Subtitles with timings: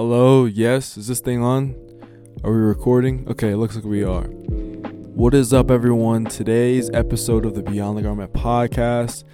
[0.00, 1.74] Hello, yes, is this thing on?
[2.44, 3.26] Are we recording?
[3.28, 4.22] Okay, it looks like we are.
[4.22, 6.26] What is up, everyone?
[6.26, 9.24] Today's episode of the Beyond the Garment podcast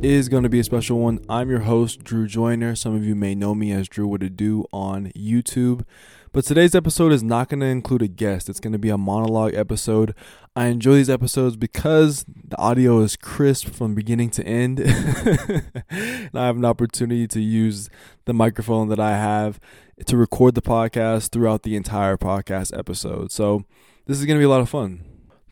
[0.00, 1.18] is going to be a special one.
[1.28, 2.76] I'm your host, Drew Joyner.
[2.76, 5.84] Some of you may know me as Drew What to Do on YouTube.
[6.30, 8.48] But today's episode is not going to include a guest.
[8.48, 10.14] It's going to be a monologue episode.
[10.54, 14.78] I enjoy these episodes because the audio is crisp from beginning to end.
[14.80, 17.90] and I have an opportunity to use
[18.24, 19.58] the microphone that I have
[20.06, 23.30] to record the podcast throughout the entire podcast episode.
[23.30, 23.64] So
[24.06, 25.04] this is going to be a lot of fun.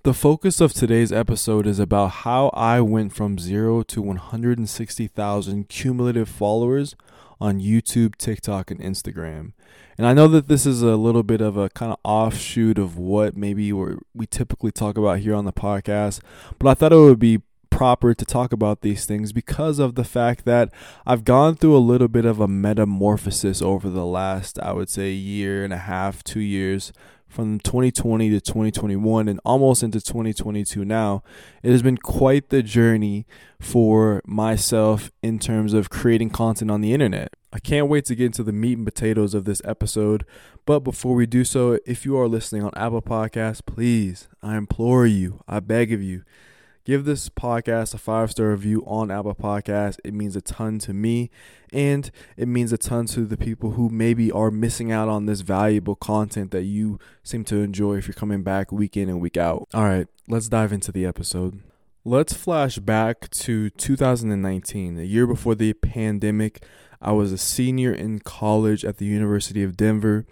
[0.03, 6.29] The focus of today's episode is about how I went from zero to 160,000 cumulative
[6.29, 6.97] followers
[7.39, 9.53] on YouTube, TikTok, and Instagram.
[9.99, 12.97] And I know that this is a little bit of a kind of offshoot of
[12.97, 16.21] what maybe we typically talk about here on the podcast,
[16.59, 17.43] but I thought it would be
[17.81, 20.71] proper to talk about these things because of the fact that
[21.07, 25.13] I've gone through a little bit of a metamorphosis over the last, I would say,
[25.13, 26.93] year and a half, two years
[27.27, 31.23] from 2020 to 2021 and almost into 2022 now,
[31.63, 33.25] it has been quite the journey
[33.59, 37.35] for myself in terms of creating content on the internet.
[37.51, 40.27] I can't wait to get into the meat and potatoes of this episode.
[40.67, 45.07] But before we do so, if you are listening on Apple Podcasts, please, I implore
[45.07, 46.25] you, I beg of you,
[46.85, 49.99] give this podcast a five star review on Apple Podcasts.
[50.05, 51.31] It means a ton to me,
[51.73, 55.41] and it means a ton to the people who maybe are missing out on this
[55.43, 59.37] valuable content that you seem to enjoy if you're coming back week in and week
[59.37, 59.69] out.
[59.75, 61.63] All right, let's dive into the episode.
[62.05, 66.65] Let's flash back to 2019, the year before the pandemic.
[67.03, 70.27] I was a senior in college at the University of Denver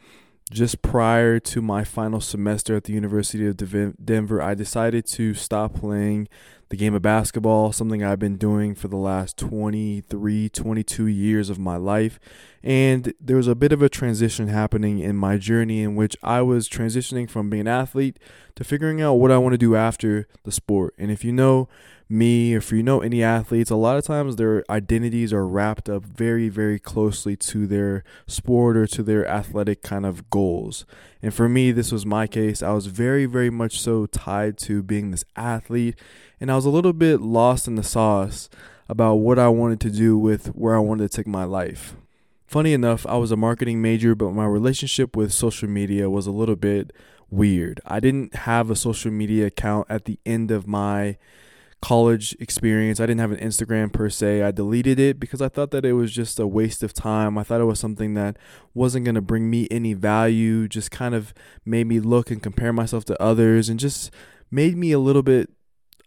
[0.50, 3.56] just prior to my final semester at the University of
[4.04, 6.28] Denver, I decided to stop playing
[6.70, 11.58] the game of basketball, something I've been doing for the last 23, 22 years of
[11.58, 12.20] my life.
[12.62, 16.42] And there was a bit of a transition happening in my journey in which I
[16.42, 18.18] was transitioning from being an athlete
[18.56, 20.94] to figuring out what I want to do after the sport.
[20.98, 21.68] And if you know,
[22.08, 26.04] me, if you know any athletes, a lot of times their identities are wrapped up
[26.04, 30.86] very, very closely to their sport or to their athletic kind of goals.
[31.20, 32.62] And for me, this was my case.
[32.62, 35.98] I was very, very much so tied to being this athlete,
[36.40, 38.48] and I was a little bit lost in the sauce
[38.88, 41.94] about what I wanted to do with where I wanted to take my life.
[42.46, 46.32] Funny enough, I was a marketing major, but my relationship with social media was a
[46.32, 46.94] little bit
[47.30, 47.82] weird.
[47.84, 51.18] I didn't have a social media account at the end of my
[51.80, 53.00] college experience.
[53.00, 54.42] I didn't have an Instagram per se.
[54.42, 57.38] I deleted it because I thought that it was just a waste of time.
[57.38, 58.36] I thought it was something that
[58.74, 61.32] wasn't going to bring me any value, just kind of
[61.64, 64.10] made me look and compare myself to others and just
[64.50, 65.50] made me a little bit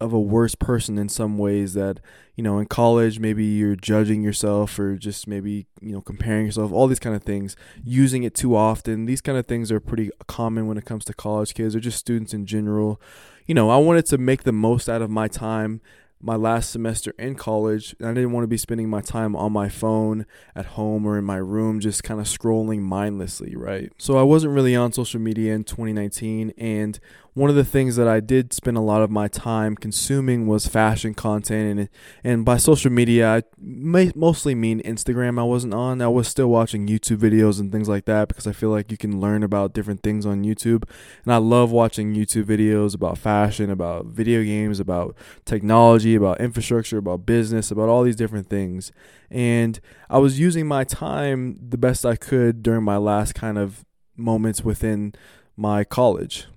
[0.01, 1.99] of a worse person in some ways that
[2.35, 6.71] you know in college maybe you're judging yourself or just maybe you know comparing yourself
[6.71, 10.09] all these kind of things using it too often these kind of things are pretty
[10.27, 12.99] common when it comes to college kids or just students in general
[13.45, 15.81] you know, I wanted to make the most out of my time
[16.23, 17.95] my last semester in college.
[17.99, 20.25] I didn't want to be spending my time on my phone
[20.55, 23.91] at home or in my room just kind of scrolling mindlessly, right?
[23.97, 26.99] So I wasn't really on social media in 2019 and
[27.33, 30.67] one of the things that I did spend a lot of my time consuming was
[30.67, 31.89] fashion content, and
[32.25, 35.39] and by social media, I may, mostly mean Instagram.
[35.39, 36.01] I wasn't on.
[36.01, 38.97] I was still watching YouTube videos and things like that because I feel like you
[38.97, 40.83] can learn about different things on YouTube,
[41.23, 45.15] and I love watching YouTube videos about fashion, about video games, about
[45.45, 48.91] technology, about infrastructure, about business, about all these different things.
[49.29, 53.85] And I was using my time the best I could during my last kind of
[54.17, 55.13] moments within
[55.55, 56.47] my college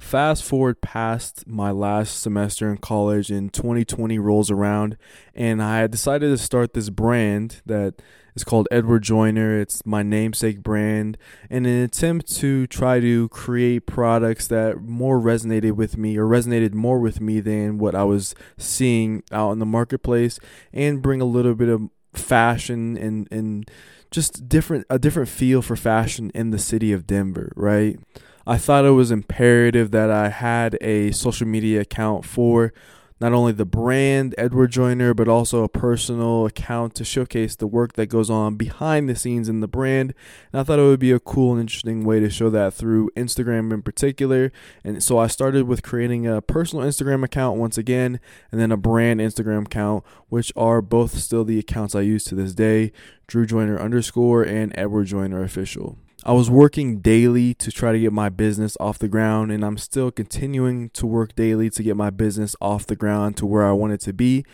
[0.00, 4.96] Fast forward past my last semester in college and 2020 rolls around
[5.34, 8.02] and I decided to start this brand that
[8.34, 9.60] is called Edward Joyner.
[9.60, 11.16] It's my namesake brand
[11.48, 16.72] in an attempt to try to create products that more resonated with me or resonated
[16.72, 20.40] more with me than what I was seeing out in the marketplace
[20.72, 23.70] and bring a little bit of fashion and and
[24.10, 28.00] just different a different feel for fashion in the city of Denver, right?
[28.46, 32.72] I thought it was imperative that I had a social media account for
[33.20, 37.92] not only the brand Edward Joyner, but also a personal account to showcase the work
[37.92, 40.14] that goes on behind the scenes in the brand.
[40.52, 43.10] And I thought it would be a cool and interesting way to show that through
[43.16, 44.52] Instagram in particular.
[44.82, 48.20] And so I started with creating a personal Instagram account once again,
[48.50, 52.34] and then a brand Instagram account, which are both still the accounts I use to
[52.34, 52.90] this day
[53.26, 55.98] Drew Joyner underscore and Edward Joyner official.
[56.22, 59.78] I was working daily to try to get my business off the ground, and I'm
[59.78, 63.72] still continuing to work daily to get my business off the ground to where I
[63.72, 64.44] want it to be.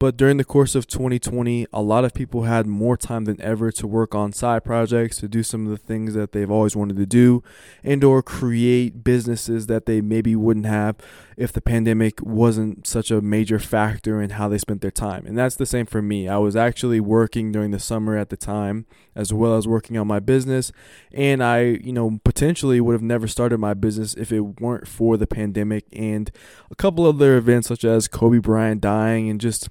[0.00, 3.70] But during the course of 2020, a lot of people had more time than ever
[3.70, 6.96] to work on side projects, to do some of the things that they've always wanted
[6.96, 7.44] to do,
[7.84, 10.96] and or create businesses that they maybe wouldn't have
[11.36, 15.24] if the pandemic wasn't such a major factor in how they spent their time.
[15.26, 16.28] And that's the same for me.
[16.28, 20.06] I was actually working during the summer at the time as well as working on
[20.06, 20.72] my business,
[21.12, 25.16] and I, you know, potentially would have never started my business if it weren't for
[25.16, 26.30] the pandemic and
[26.70, 29.68] a couple other events such as Kobe Bryant dying and just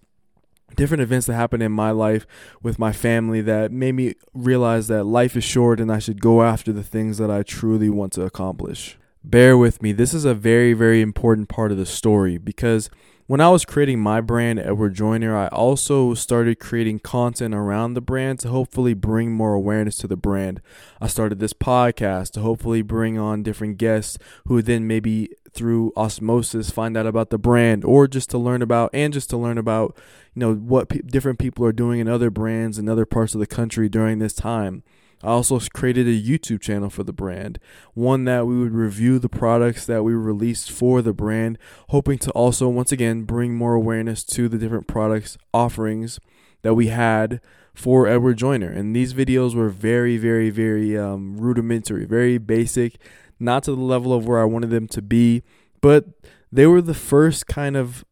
[0.75, 2.25] different events that happened in my life
[2.61, 6.43] with my family that made me realize that life is short and I should go
[6.43, 8.97] after the things that I truly want to accomplish.
[9.23, 12.89] Bear with me, this is a very, very important part of the story because
[13.27, 18.01] when I was creating my brand, Edward Joyner, I also started creating content around the
[18.01, 20.59] brand to hopefully bring more awareness to the brand.
[20.99, 26.71] I started this podcast to hopefully bring on different guests who then maybe through osmosis
[26.71, 29.95] find out about the brand or just to learn about and just to learn about
[30.33, 33.47] you know what different people are doing in other brands in other parts of the
[33.47, 34.81] country during this time
[35.23, 37.59] I also created a YouTube channel for the brand,
[37.93, 41.57] one that we would review the products that we released for the brand,
[41.89, 46.19] hoping to also, once again, bring more awareness to the different products offerings
[46.63, 47.39] that we had
[47.73, 48.69] for Edward Joyner.
[48.69, 52.97] And these videos were very, very, very um, rudimentary, very basic,
[53.39, 55.43] not to the level of where I wanted them to be,
[55.81, 56.05] but
[56.51, 58.03] they were the first kind of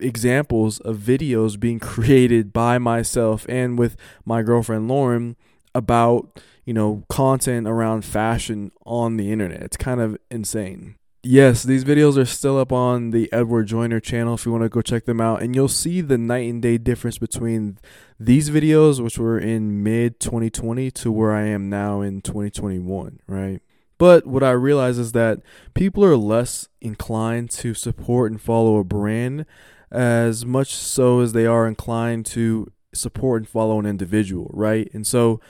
[0.00, 5.36] examples of videos being created by myself and with my girlfriend Lauren
[5.74, 9.62] about, you know, content around fashion on the internet.
[9.62, 10.96] It's kind of insane.
[11.22, 14.70] Yes, these videos are still up on the Edward Joyner channel if you want to
[14.70, 15.42] go check them out.
[15.42, 17.78] And you'll see the night and day difference between
[18.18, 23.60] these videos, which were in mid 2020, to where I am now in 2021, right?
[23.98, 25.40] But what I realize is that
[25.74, 29.44] people are less inclined to support and follow a brand
[29.90, 34.90] as much so as they are inclined to support and follow an individual, right?
[34.92, 35.40] And so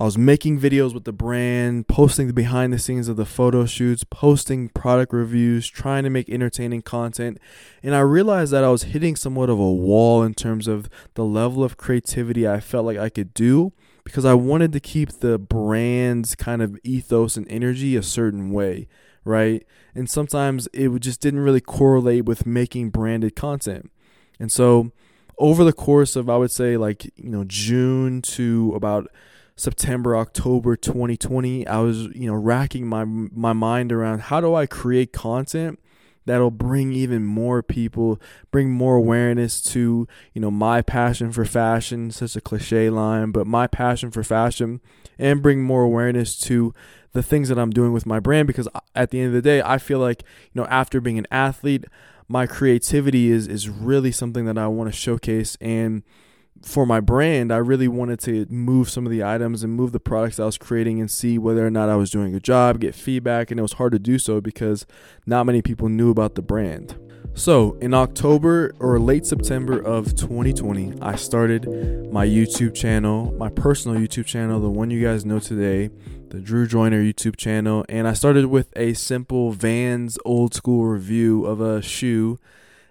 [0.00, 3.66] I was making videos with the brand, posting the behind the scenes of the photo
[3.66, 7.38] shoots, posting product reviews, trying to make entertaining content.
[7.82, 11.24] And I realized that I was hitting somewhat of a wall in terms of the
[11.24, 15.38] level of creativity I felt like I could do because I wanted to keep the
[15.38, 18.88] brand's kind of ethos and energy a certain way,
[19.22, 19.66] right?
[19.94, 23.90] And sometimes it just didn't really correlate with making branded content.
[24.38, 24.92] And so
[25.40, 29.08] over the course of I would say like you know June to about
[29.56, 34.66] September October 2020 I was you know racking my my mind around how do I
[34.66, 35.80] create content
[36.26, 38.20] that'll bring even more people
[38.50, 43.46] bring more awareness to you know my passion for fashion such a cliche line but
[43.46, 44.80] my passion for fashion
[45.18, 46.74] and bring more awareness to
[47.12, 49.42] the things that I'm doing with my brand because uh, at the end of the
[49.42, 50.22] day I feel like
[50.52, 51.86] you know after being an athlete
[52.30, 56.04] my creativity is is really something that I want to showcase and
[56.62, 60.00] for my brand, I really wanted to move some of the items and move the
[60.00, 62.94] products I was creating and see whether or not I was doing a job, get
[62.94, 64.84] feedback, and it was hard to do so because
[65.24, 66.98] not many people knew about the brand.
[67.32, 71.66] So, in October or late September of 2020, I started
[72.12, 75.90] my YouTube channel, my personal YouTube channel, the one you guys know today,
[76.30, 81.44] the Drew Joyner YouTube channel, and I started with a simple Vans Old Skool review
[81.44, 82.38] of a shoe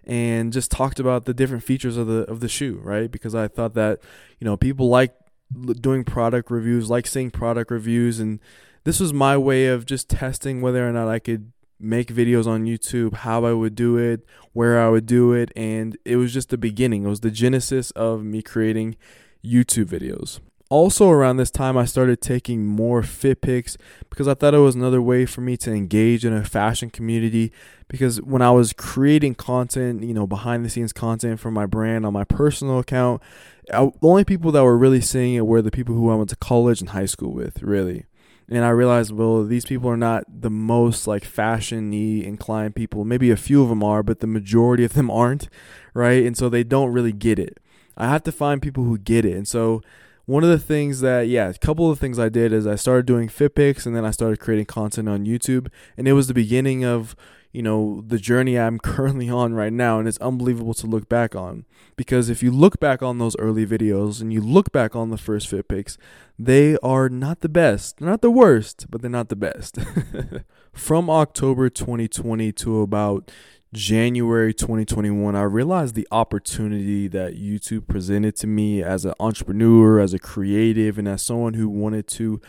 [0.03, 3.09] and just talked about the different features of the of the shoe, right?
[3.09, 3.99] Because I thought that,
[4.39, 5.15] you know, people like
[5.79, 8.39] doing product reviews, like seeing product reviews and
[8.83, 12.65] this was my way of just testing whether or not I could make videos on
[12.65, 16.49] YouTube, how I would do it, where I would do it, and it was just
[16.49, 17.05] the beginning.
[17.05, 18.97] It was the genesis of me creating
[19.43, 20.39] YouTube videos
[20.69, 23.77] also around this time I started taking more fit pics
[24.09, 27.51] because I thought it was another way for me to engage in a fashion community
[27.87, 32.05] because when I was creating content, you know, behind the scenes content for my brand
[32.05, 33.21] on my personal account,
[33.73, 36.29] I, the only people that were really seeing it were the people who I went
[36.29, 38.05] to college and high school with, really.
[38.47, 43.05] And I realized, well, these people are not the most like fashion-y inclined people.
[43.05, 45.49] Maybe a few of them are, but the majority of them aren't,
[45.93, 46.25] right?
[46.25, 47.59] And so they don't really get it.
[47.97, 49.35] I have to find people who get it.
[49.35, 49.81] And so
[50.29, 53.07] one of the things that yeah a couple of things i did is i started
[53.07, 55.67] doing fit pics and then i started creating content on youtube
[55.97, 57.15] and it was the beginning of
[57.51, 61.35] you know the journey i'm currently on right now and it's unbelievable to look back
[61.35, 61.65] on.
[61.95, 65.17] Because if you look back on those early videos and you look back on the
[65.17, 65.97] first fit pics
[66.37, 67.97] they are not the best.
[67.97, 69.77] They're not the worst but they're not the best.
[70.73, 73.31] From october 2020 to about
[73.71, 80.11] January 2021, I realized the opportunity that YouTube presented to me as an entrepreneur, as
[80.11, 82.41] a creative, and as someone who wanted to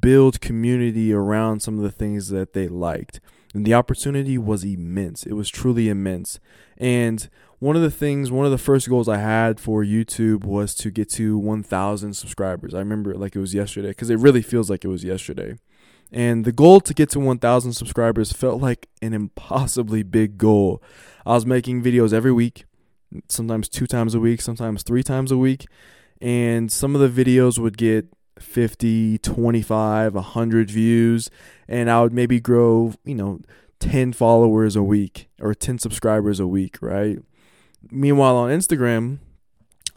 [0.00, 3.20] build community around some of the things that they liked.
[3.54, 5.22] And the opportunity was immense.
[5.22, 6.40] It was truly immense.
[6.76, 7.28] And
[7.60, 10.90] one of the things, one of the first goals I had for YouTube was to
[10.90, 12.74] get to 1,000 subscribers.
[12.74, 15.58] I remember it like it was yesterday because it really feels like it was yesterday.
[16.12, 20.82] And the goal to get to 1,000 subscribers felt like an impossibly big goal.
[21.24, 22.64] I was making videos every week,
[23.28, 25.66] sometimes two times a week, sometimes three times a week.
[26.20, 28.06] And some of the videos would get
[28.38, 31.30] 50, 25, 100 views.
[31.68, 33.40] And I would maybe grow, you know,
[33.80, 37.18] 10 followers a week or 10 subscribers a week, right?
[37.90, 39.18] Meanwhile, on Instagram,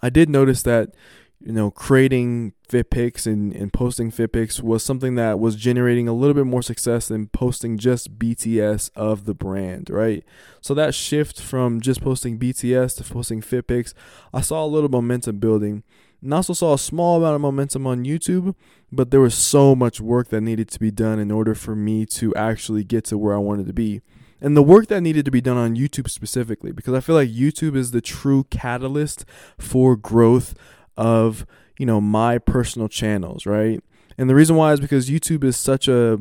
[0.01, 0.93] I did notice that
[1.41, 6.07] you know creating fit pics and, and posting fit pics was something that was generating
[6.07, 10.23] a little bit more success than posting just BTS of the brand, right?
[10.61, 13.93] So that shift from just posting BTS to posting fit pics,
[14.33, 15.83] I saw a little momentum building.
[16.21, 18.53] And I also saw a small amount of momentum on YouTube,
[18.91, 22.05] but there was so much work that needed to be done in order for me
[22.07, 24.01] to actually get to where I wanted to be
[24.41, 27.29] and the work that needed to be done on YouTube specifically, because I feel like
[27.29, 29.25] YouTube is the true catalyst
[29.57, 30.55] for growth
[30.99, 31.45] of,
[31.79, 33.81] you know, my personal channels, right?
[34.17, 36.19] And the reason why is because YouTube is such a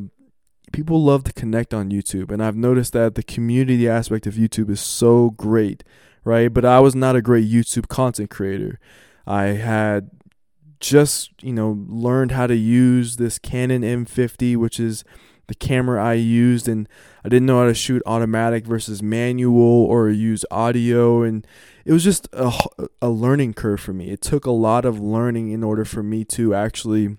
[0.71, 4.69] people love to connect on YouTube, and I've noticed that the community aspect of YouTube
[4.69, 5.83] is so great,
[6.23, 6.51] right?
[6.53, 8.79] But I was not a great YouTube content creator.
[9.27, 10.11] I had
[10.79, 15.03] just, you know, learned how to use this Canon M50, which is
[15.49, 16.87] the camera I used, and
[17.25, 21.45] I didn't know how to shoot automatic versus manual or use audio, and
[21.85, 22.53] it was just a,
[23.01, 24.11] a learning curve for me.
[24.11, 27.17] It took a lot of learning in order for me to actually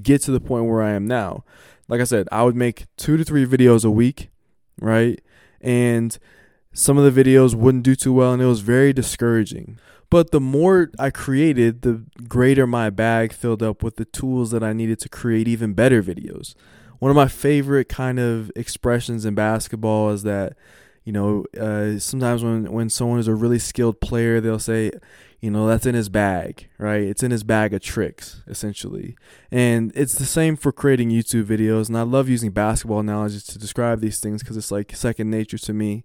[0.00, 1.44] get to the point where I am now.
[1.88, 4.30] Like I said, I would make two to three videos a week,
[4.80, 5.20] right?
[5.60, 6.16] And
[6.72, 9.76] some of the videos wouldn't do too well, and it was very discouraging.
[10.08, 14.62] But the more I created, the greater my bag filled up with the tools that
[14.62, 16.54] I needed to create even better videos
[17.00, 20.54] one of my favorite kind of expressions in basketball is that
[21.04, 24.92] you know uh, sometimes when when someone is a really skilled player they'll say
[25.40, 27.02] you know that's in his bag right?
[27.02, 29.16] It's in his bag of tricks essentially.
[29.50, 33.58] And it's the same for creating youtube videos and i love using basketball analogies to
[33.58, 36.04] describe these things because it's like second nature to me.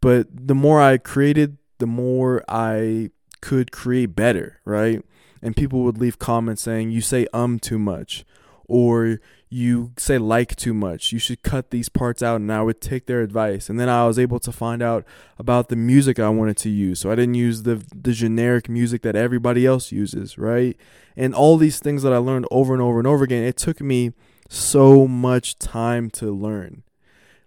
[0.00, 5.02] But the more i created the more i could create better right?
[5.40, 8.26] And people would leave comments saying you say um too much
[8.68, 11.12] or you say like too much.
[11.12, 12.36] You should cut these parts out.
[12.36, 13.68] And I would take their advice.
[13.68, 15.04] And then I was able to find out
[15.38, 17.00] about the music I wanted to use.
[17.00, 20.76] So I didn't use the the generic music that everybody else uses, right?
[21.16, 23.80] And all these things that I learned over and over and over again, it took
[23.80, 24.12] me
[24.48, 26.82] so much time to learn.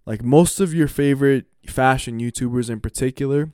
[0.06, 3.52] Like most of your favorite fashion YouTubers in particular,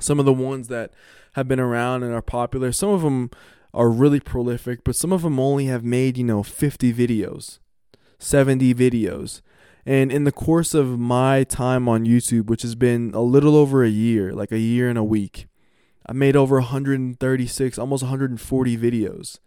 [0.00, 0.92] some of the ones that
[1.32, 3.30] have been around and are popular, some of them
[3.72, 7.58] are really prolific, but some of them only have made, you know, 50 videos.
[8.18, 9.40] 70 videos.
[9.86, 13.82] And in the course of my time on YouTube, which has been a little over
[13.82, 15.46] a year, like a year and a week,
[16.06, 19.38] I made over 136, almost 140 videos.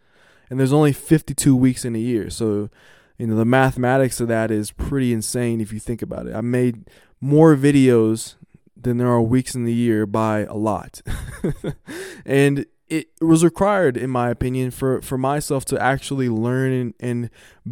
[0.49, 2.29] And there's only 52 weeks in a year.
[2.29, 2.69] So,
[3.17, 6.35] you know, the mathematics of that is pretty insane if you think about it.
[6.35, 8.35] I made more videos
[8.75, 11.01] than there are weeks in the year by a lot.
[12.25, 17.29] and it was required, in my opinion, for, for myself to actually learn and, and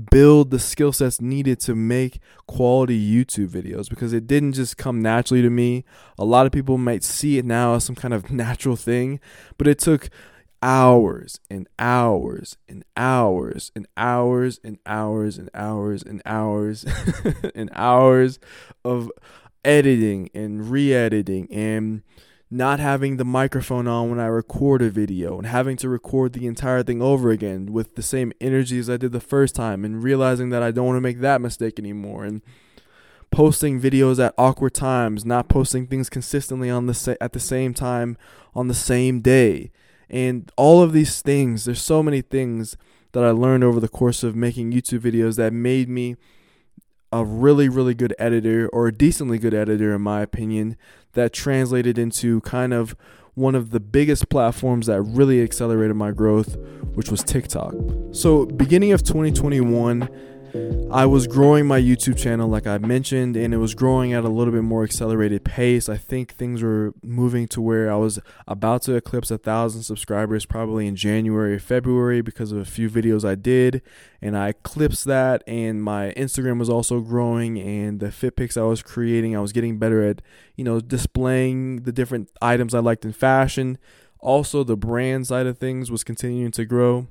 [0.10, 5.02] build the skill sets needed to make quality YouTube videos because it didn't just come
[5.02, 5.84] naturally to me.
[6.18, 9.20] A lot of people might see it now as some kind of natural thing,
[9.58, 10.10] but it took
[10.62, 16.86] hours and hours and hours and hours and hours and hours and hours
[17.56, 18.40] and hours
[18.86, 19.12] of
[19.66, 22.04] editing and re-editing and
[22.52, 26.48] not having the microphone on when I record a video and having to record the
[26.48, 30.04] entire thing over again with the same energy as I did the first time and
[30.04, 32.42] realizing that I don't want to make that mistake anymore and
[33.32, 37.76] posting videos at awkward times, not posting things consistently on the sa- at the same
[37.76, 38.18] time
[38.56, 39.72] on the same day.
[40.10, 42.76] And all of these things, there's so many things
[43.12, 46.16] that I learned over the course of making YouTube videos that made me
[47.12, 50.78] a really, really good editor or a decently good editor, in my opinion,
[51.14, 52.96] that translated into kind of
[53.36, 56.58] one of the biggest platforms that really accelerated my growth,
[56.94, 57.74] which was TikTok.
[58.12, 60.10] So, beginning of 2021,
[60.92, 64.30] I was growing my YouTube channel, like I mentioned, and it was growing at a
[64.30, 65.88] little bit more accelerated pace.
[65.88, 70.46] I think things were moving to where I was about to eclipse a thousand subscribers
[70.46, 73.84] probably in January or February because of a few videos I did,
[74.22, 75.44] and I eclipsed that.
[75.46, 79.52] And my Instagram was also growing, and the fit pics I was creating, I was
[79.52, 80.22] getting better at,
[80.56, 83.78] you know, displaying the different items I liked in fashion.
[84.20, 87.08] Also, the brand side of things was continuing to grow.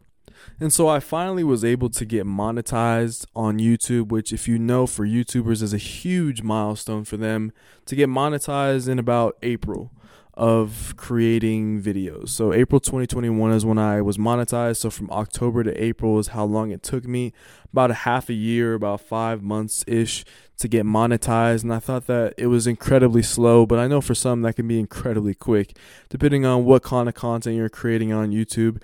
[0.61, 4.87] And so I finally was able to get monetized on YouTube, which, if you know,
[4.87, 7.53] for YouTubers is a huge milestone for them
[7.87, 9.93] to get monetized in about April
[10.39, 12.29] of creating videos.
[12.29, 14.77] So April 2021 is when I was monetized.
[14.77, 17.33] So from October to April is how long it took me.
[17.73, 20.25] About a half a year, about five months ish
[20.59, 21.65] to get monetized.
[21.65, 24.69] And I thought that it was incredibly slow, but I know for some that can
[24.69, 25.77] be incredibly quick,
[26.09, 28.81] depending on what kind of content you're creating on YouTube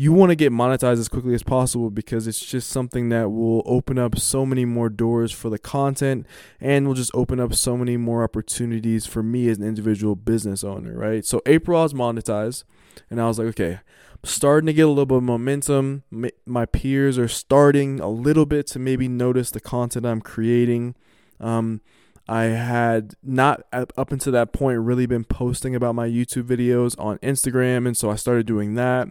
[0.00, 3.62] you want to get monetized as quickly as possible because it's just something that will
[3.66, 6.26] open up so many more doors for the content
[6.58, 10.64] and will just open up so many more opportunities for me as an individual business
[10.64, 11.26] owner, right?
[11.26, 12.64] So April I was monetized
[13.10, 16.04] and I was like, okay, I'm starting to get a little bit of momentum.
[16.46, 20.94] My peers are starting a little bit to maybe notice the content I'm creating.
[21.40, 21.82] Um,
[22.26, 27.18] I had not up until that point really been posting about my YouTube videos on
[27.18, 29.10] Instagram, and so I started doing that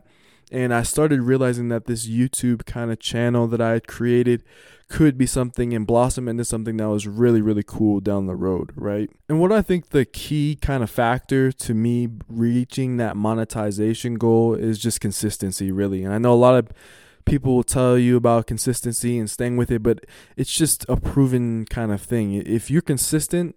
[0.52, 4.44] and I started realizing that this YouTube kind of channel that I had created
[4.90, 8.72] could be something and blossom into something that was really, really cool down the road,
[8.76, 9.10] right?
[9.30, 14.56] And what I think the key kind of factor to me reaching that monetization goal
[14.56, 16.04] is just consistency, really.
[16.04, 16.70] And I know a lot of
[17.26, 21.66] people will tell you about consistency and staying with it, but it's just a proven
[21.66, 22.34] kind of thing.
[22.34, 23.56] If you're consistent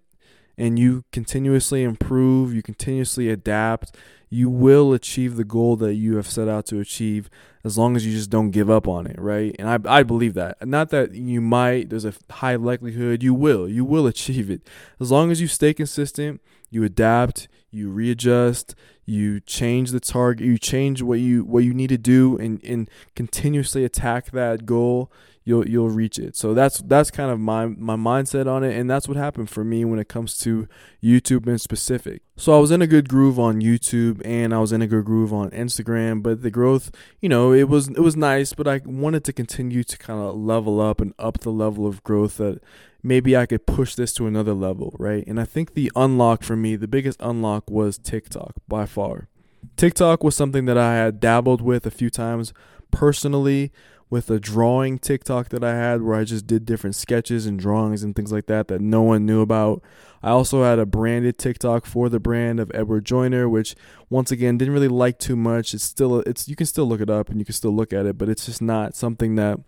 [0.57, 3.95] and you continuously improve, you continuously adapt,
[4.29, 7.29] you will achieve the goal that you have set out to achieve
[7.63, 9.55] as long as you just don't give up on it, right?
[9.59, 10.65] And I, I believe that.
[10.65, 13.69] Not that you might, there's a high likelihood you will.
[13.69, 14.67] You will achieve it.
[14.99, 16.41] As long as you stay consistent,
[16.71, 18.73] you adapt, you readjust,
[19.05, 22.89] you change the target, you change what you what you need to do and, and
[23.15, 25.11] continuously attack that goal
[25.43, 26.35] you'll you'll reach it.
[26.35, 29.63] So that's that's kind of my my mindset on it, and that's what happened for
[29.63, 30.67] me when it comes to
[31.03, 32.21] YouTube in specific.
[32.35, 35.05] So I was in a good groove on YouTube, and I was in a good
[35.05, 36.23] groove on Instagram.
[36.23, 39.83] But the growth, you know, it was it was nice, but I wanted to continue
[39.83, 42.61] to kind of level up and up the level of growth that
[43.03, 45.25] maybe I could push this to another level, right?
[45.27, 49.27] And I think the unlock for me, the biggest unlock was TikTok by far.
[49.75, 52.53] TikTok was something that I had dabbled with a few times
[52.91, 53.71] personally
[54.13, 58.03] with a drawing TikTok that I had where I just did different sketches and drawings
[58.03, 59.81] and things like that that no one knew about.
[60.21, 63.73] I also had a branded TikTok for the brand of Edward Joyner, which
[64.11, 65.73] once again didn't really like too much.
[65.73, 68.05] It's still it's you can still look it up and you can still look at
[68.05, 69.59] it, but it's just not something that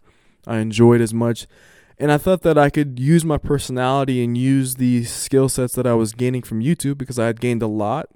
[0.46, 1.48] I enjoyed as much.
[1.98, 5.88] And I thought that I could use my personality and use the skill sets that
[5.88, 8.10] I was gaining from YouTube because I had gained a lot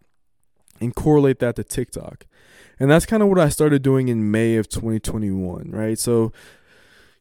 [0.80, 2.28] and correlate that to TikTok.
[2.80, 6.00] And that's kind of what I started doing in May of 2021, right?
[6.00, 6.32] So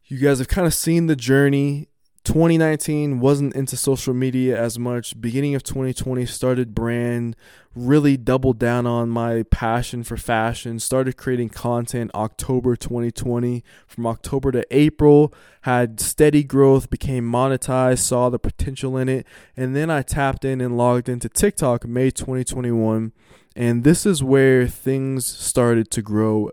[0.05, 1.89] you guys have kind of seen the journey.
[2.25, 5.19] 2019 wasn't into social media as much.
[5.21, 7.35] Beginning of 2020 started brand,
[7.75, 13.65] really doubled down on my passion for fashion, started creating content October 2020.
[13.87, 19.75] From October to April, had steady growth, became monetized, saw the potential in it, and
[19.75, 23.13] then I tapped in and logged into TikTok May 2021
[23.59, 26.53] and this is where things started to grow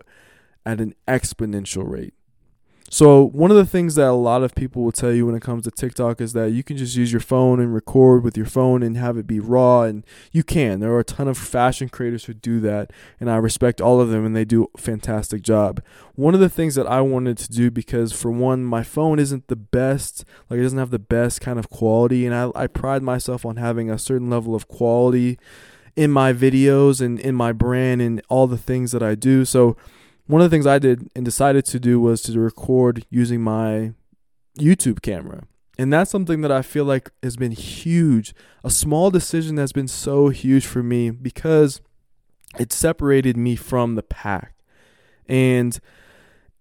[0.65, 2.15] at an exponential rate.
[2.89, 5.43] So, one of the things that a lot of people will tell you when it
[5.43, 8.47] comes to TikTok is that you can just use your phone and record with your
[8.47, 9.83] phone and have it be raw.
[9.83, 10.79] And you can.
[10.79, 12.91] There are a ton of fashion creators who do that.
[13.19, 15.83] And I respect all of them and they do a fantastic job.
[16.15, 19.47] One of the things that I wanted to do, because for one, my phone isn't
[19.47, 22.25] the best, like it doesn't have the best kind of quality.
[22.25, 25.37] And I, I pride myself on having a certain level of quality
[25.95, 29.45] in my videos and in my brand and all the things that I do.
[29.45, 29.77] So
[30.27, 33.93] one of the things I did and decided to do was to record using my
[34.59, 35.43] YouTube camera.
[35.77, 38.33] And that's something that I feel like has been huge.
[38.63, 41.81] A small decision that's been so huge for me because
[42.57, 44.53] it separated me from the pack.
[45.27, 45.77] And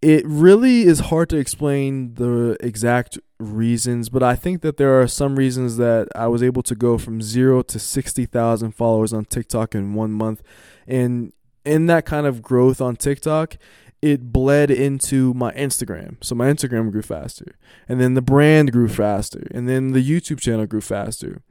[0.02, 3.18] it really is hard to explain the exact
[3.52, 6.98] reasons, but I think that there are some reasons that I was able to go
[6.98, 10.42] from zero to 60,000 followers on TikTok in one month.
[10.86, 11.32] And
[11.64, 13.56] in that kind of growth on TikTok,
[14.02, 16.22] it bled into my Instagram.
[16.22, 17.56] So my Instagram grew faster.
[17.88, 19.46] And then the brand grew faster.
[19.50, 21.42] And then the YouTube channel grew faster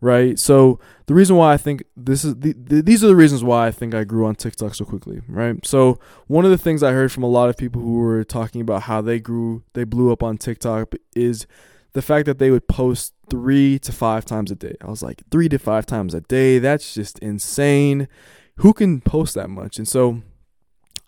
[0.00, 0.38] right?
[0.38, 3.66] So the reason why I think this is the, the, these are the reasons why
[3.66, 5.64] I think I grew on TikTok so quickly, right?
[5.66, 8.60] So one of the things I heard from a lot of people who were talking
[8.60, 11.46] about how they grew, they blew up on TikTok is
[11.92, 14.74] the fact that they would post three to five times a day.
[14.80, 16.58] I was like, three to five times a day.
[16.58, 18.08] That's just insane.
[18.56, 19.78] Who can post that much?
[19.78, 20.22] And so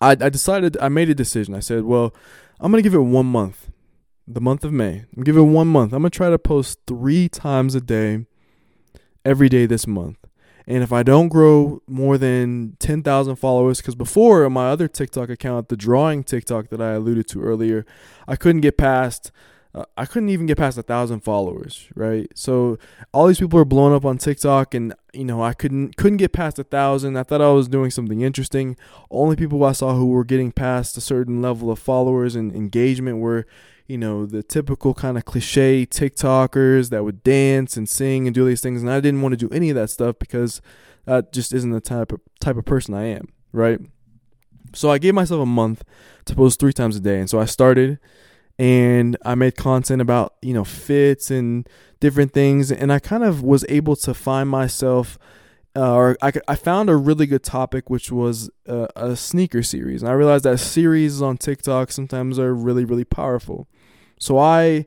[0.01, 1.53] I, I decided, I made a decision.
[1.53, 2.13] I said, well,
[2.59, 3.69] I'm going to give it one month,
[4.27, 5.05] the month of May.
[5.15, 5.93] I'm give it one month.
[5.93, 8.25] I'm to try to post three times a day
[9.25, 10.17] every day this month.
[10.65, 15.29] And if I don't grow more than 10,000 followers, because before on my other TikTok
[15.29, 17.85] account, the drawing TikTok that I alluded to earlier,
[18.27, 19.31] I couldn't get past
[19.77, 22.27] uh, I couldn't even get past a thousand followers, right?
[22.33, 22.79] So
[23.13, 26.33] all these people are blowing up on TikTok, and you know I couldn't couldn't get
[26.33, 27.15] past a thousand.
[27.15, 28.75] I thought I was doing something interesting.
[29.11, 33.19] Only people I saw who were getting past a certain level of followers and engagement
[33.19, 33.45] were,
[33.87, 38.45] you know, the typical kind of cliche TikTokers that would dance and sing and do
[38.45, 40.61] these things, and I didn't want to do any of that stuff because
[41.05, 43.79] that just isn't the type of type of person I am, right?
[44.73, 45.83] So I gave myself a month
[46.25, 47.99] to post three times a day, and so I started
[48.59, 51.67] and I made content about, you know, fits and
[51.99, 52.71] different things.
[52.71, 55.17] And I kind of was able to find myself,
[55.75, 60.01] uh, or I, I found a really good topic, which was a, a sneaker series.
[60.01, 63.67] And I realized that series on TikTok sometimes are really, really powerful.
[64.19, 64.85] So I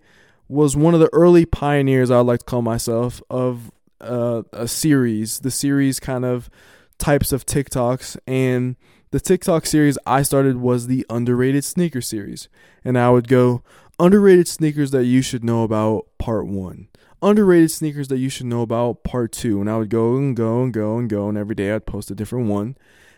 [0.48, 4.66] was one of the early pioneers, I would like to call myself, of uh, a
[4.66, 6.50] series, the series kind of
[6.98, 8.16] types of TikToks.
[8.26, 8.76] And
[9.10, 12.48] the TikTok series I started was the underrated sneaker series.
[12.84, 13.62] And I would go
[13.98, 16.88] underrated sneakers that you should know about part 1.
[17.22, 19.60] Underrated sneakers that you should know about part 2.
[19.60, 22.10] And I would go and go and go and go and every day I'd post
[22.10, 22.76] a different one.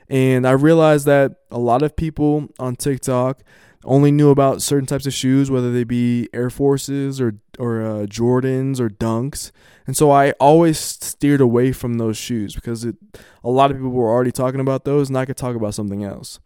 [0.09, 3.42] And I realized that a lot of people on TikTok
[3.85, 8.07] only knew about certain types of shoes, whether they be Air Forces or or uh,
[8.07, 9.51] Jordans or Dunks,
[9.87, 12.97] and so I always steered away from those shoes because it,
[13.42, 16.05] a lot of people were already talking about those, and I could talk about something
[16.05, 16.40] else.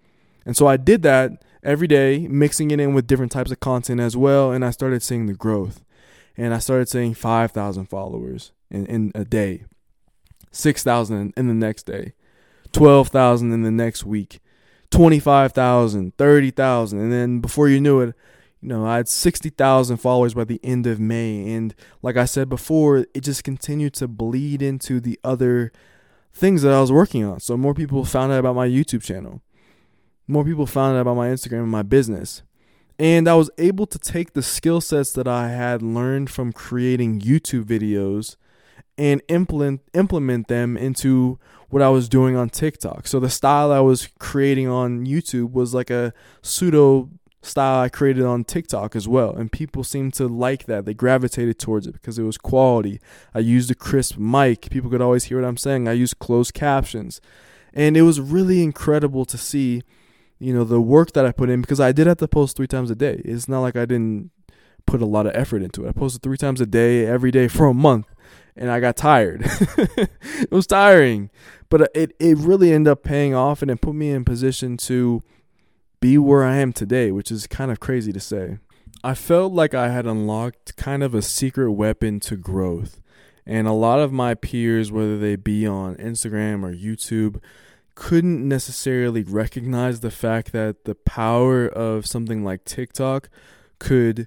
[0.45, 4.01] And so I did that every day, mixing it in with different types of content
[4.01, 5.83] as well, and I started seeing the growth.
[6.39, 9.65] And I started seeing five thousand followers in, in a day,
[10.51, 12.13] six thousand in the next day,
[12.73, 14.41] twelve thousand in the next week
[14.91, 16.99] 25,000, 30,000.
[16.99, 18.15] And then before you knew it,
[18.61, 21.53] you know, I had 60,000 followers by the end of May.
[21.53, 25.73] And like I said before, it just continued to bleed into the other
[26.33, 27.41] things that I was working on.
[27.41, 29.43] So more people found out about my YouTube channel.
[30.27, 32.43] More people found out about my Instagram and my business.
[32.99, 37.21] And I was able to take the skill sets that I had learned from creating
[37.21, 38.37] YouTube videos
[38.99, 43.07] and implement implement them into what I was doing on TikTok.
[43.07, 47.11] So the style I was creating on YouTube was like a pseudo
[47.43, 49.35] style I created on TikTok as well.
[49.35, 50.85] And people seemed to like that.
[50.85, 53.01] They gravitated towards it because it was quality.
[53.35, 54.71] I used a crisp mic.
[54.71, 55.89] People could always hear what I'm saying.
[55.89, 57.21] I used closed captions.
[57.73, 59.83] And it was really incredible to see,
[60.39, 62.67] you know, the work that I put in because I did have to post three
[62.67, 63.23] times a day.
[63.25, 64.31] It's not like I didn't
[64.87, 65.89] put a lot of effort into it.
[65.89, 68.07] I posted three times a day, every day for a month
[68.57, 69.43] and I got tired.
[69.47, 71.31] it was tiring,
[71.69, 74.77] but uh, it it really ended up paying off, and it put me in position
[74.79, 75.23] to
[76.01, 78.59] be where I am today, which is kind of crazy to say.
[79.05, 83.01] I felt like I had unlocked kind of a secret weapon to growth.
[83.47, 87.41] And a lot of my peers, whether they be on Instagram or YouTube,
[87.95, 93.29] couldn't necessarily recognize the fact that the power of something like TikTok
[93.79, 94.27] could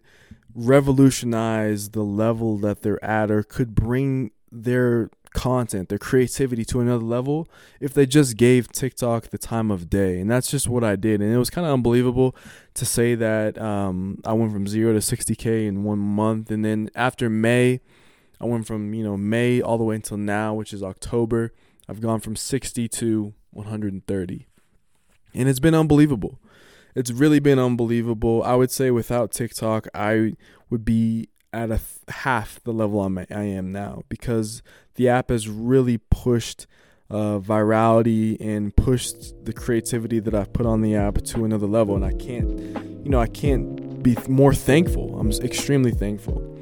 [0.60, 7.04] revolutionize the level that they're at or could bring their content, their creativity to another
[7.04, 7.48] level
[7.80, 10.19] if they just gave TikTok the time of day.
[10.19, 11.22] And that's just what I did.
[11.22, 12.36] And it was kind of unbelievable
[12.74, 16.52] to say that um, I went from zero to 60K in one month.
[16.52, 17.82] And then after May,
[18.41, 21.54] I went from, you know, May all the way until now, which is October.
[21.88, 24.48] I've gone from 60 to 130.
[25.34, 26.39] And it's been unbelievable
[26.95, 28.43] it's really been unbelievable.
[28.43, 30.34] I would say without TikTok, I
[30.69, 34.62] would be at a th- half the level I'm, I am now because
[34.95, 36.67] the app has really pushed
[37.10, 41.95] uh, virality and pushed the creativity that I've put on the app to another level.
[41.95, 42.60] And I can't,
[43.04, 45.19] you know, I can't be more thankful.
[45.19, 46.58] I'm extremely thankful.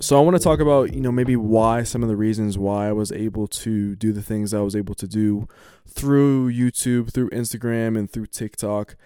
[0.00, 2.88] So I want to talk about, you know, maybe why some of the reasons why
[2.88, 5.48] I was able to do the things I was able to do
[5.86, 8.96] through YouTube, through Instagram, and through TikTok.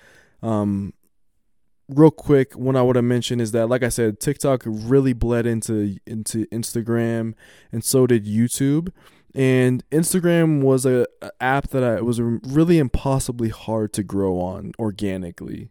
[0.43, 0.95] Um,
[1.89, 5.47] real quick, one I want to mention is that, like I said, TikTok really bled
[5.47, 7.35] into into Instagram,
[7.73, 8.93] and so did YouTube.
[9.35, 14.73] And Instagram was a, a app that I was really impossibly hard to grow on
[14.79, 15.71] organically.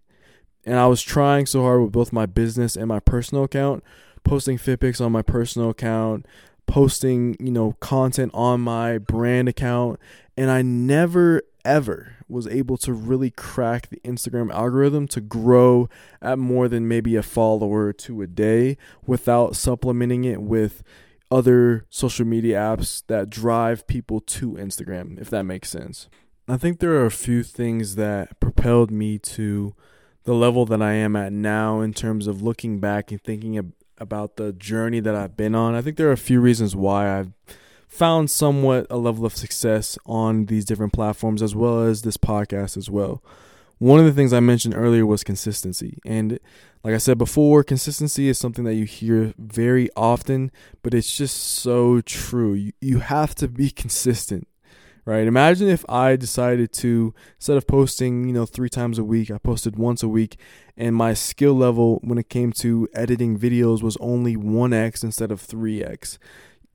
[0.66, 3.84] And I was trying so hard with both my business and my personal account,
[4.24, 6.26] posting Fitpics on my personal account,
[6.68, 10.00] posting, you know, content on my brand account,
[10.36, 15.90] and I never ever was able to really crack the Instagram algorithm to grow
[16.22, 20.82] at more than maybe a follower to a day without supplementing it with
[21.30, 26.08] other social media apps that drive people to Instagram, if that makes sense.
[26.48, 29.76] I think there are a few things that propelled me to
[30.24, 34.38] the level that I am at now in terms of looking back and thinking about
[34.38, 35.76] the journey that I've been on.
[35.76, 37.34] I think there are a few reasons why I've
[37.88, 42.78] found somewhat a level of success on these different platforms as well as this podcast
[42.78, 43.24] as well.
[43.80, 46.00] one of the things I mentioned earlier was consistency.
[46.04, 46.40] And
[46.84, 51.38] like I said before, consistency is something that you hear very often, but it's just
[51.38, 52.54] so true.
[52.54, 54.48] You, you have to be consistent,
[55.06, 55.28] right?
[55.28, 59.38] Imagine if I decided to, instead of posting, you know, three times a week, I
[59.38, 60.40] posted once a week,
[60.76, 65.46] and my skill level when it came to editing videos was only 1x instead of
[65.46, 66.18] 3x.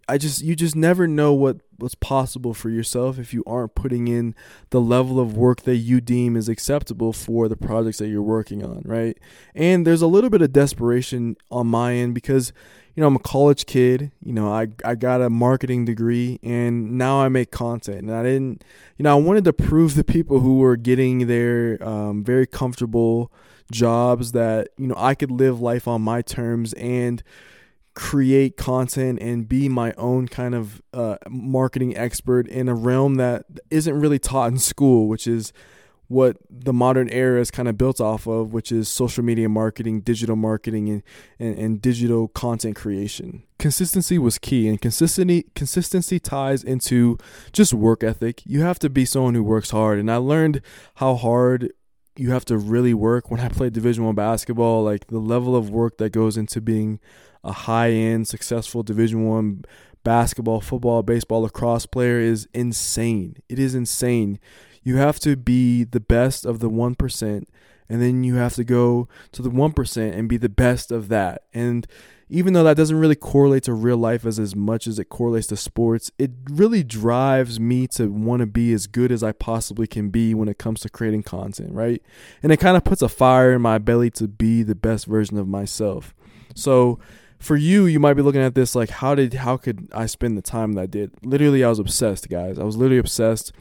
[0.08, 4.08] I just you just never know what what's possible for yourself if you aren't putting
[4.08, 4.34] in
[4.70, 8.64] the level of work that you deem is acceptable for the projects that you're working
[8.64, 9.18] on, right?
[9.54, 12.52] And there's a little bit of desperation on my end because
[12.94, 16.98] you know I'm a college kid, you know, I I got a marketing degree and
[16.98, 18.64] now I make content and I didn't
[18.98, 23.32] you know, I wanted to prove the people who were getting their um, very comfortable
[23.70, 27.22] jobs that, you know, I could live life on my terms and
[27.94, 33.44] create content and be my own kind of uh, marketing expert in a realm that
[33.70, 35.52] isn't really taught in school, which is
[36.09, 40.00] what the modern era is kind of built off of, which is social media marketing,
[40.02, 41.02] digital marketing, and,
[41.38, 43.42] and, and digital content creation.
[43.59, 47.16] Consistency was key, and consistency consistency ties into
[47.52, 48.42] just work ethic.
[48.44, 50.61] You have to be someone who works hard, and I learned
[50.96, 51.72] how hard
[52.16, 54.85] you have to really work when I played Division One basketball.
[54.85, 57.00] Like the level of work that goes into being
[57.44, 59.64] a high end, successful Division One
[60.05, 63.37] basketball, football, baseball, lacrosse player is insane.
[63.48, 64.38] It is insane.
[64.83, 67.48] You have to be the best of the one percent,
[67.88, 71.09] and then you have to go to the one percent and be the best of
[71.09, 71.44] that.
[71.55, 71.87] And
[72.28, 75.48] even though that doesn't really correlate to real life as as much as it correlates
[75.48, 79.87] to sports, it really drives me to want to be as good as I possibly
[79.87, 82.02] can be when it comes to creating content, right?
[82.42, 85.37] And it kind of puts a fire in my belly to be the best version
[85.37, 86.14] of myself.
[86.55, 86.98] So
[87.42, 90.38] for you, you might be looking at this like, how did how could I spend
[90.38, 91.12] the time that I did?
[91.24, 92.57] Literally, I was obsessed, guys.
[92.57, 93.52] I was literally obsessed.